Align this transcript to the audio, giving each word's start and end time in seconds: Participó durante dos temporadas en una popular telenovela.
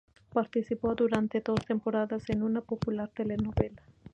Participó 0.33 0.95
durante 0.95 1.41
dos 1.41 1.63
temporadas 1.63 2.27
en 2.31 2.41
una 2.41 2.61
popular 2.61 3.11
telenovela. 3.13 3.83